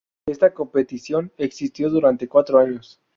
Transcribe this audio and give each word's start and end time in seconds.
Esta 0.25 0.51
competición 0.51 1.31
existió 1.37 1.87
durante 1.91 2.27
cuatro 2.27 2.57
años. 2.57 2.99